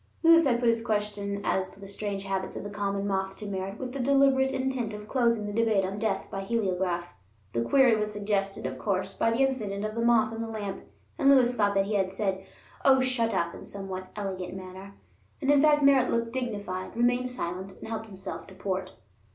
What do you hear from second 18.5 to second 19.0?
port.